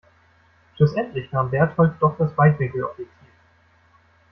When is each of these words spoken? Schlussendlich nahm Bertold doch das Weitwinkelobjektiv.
Schlussendlich 0.75 1.31
nahm 1.31 1.51
Bertold 1.51 1.93
doch 2.01 2.17
das 2.17 2.35
Weitwinkelobjektiv. 2.35 3.27